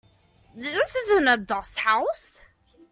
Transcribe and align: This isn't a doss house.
This 0.55 0.95
isn't 0.95 1.27
a 1.27 1.37
doss 1.37 1.77
house. 1.77 2.45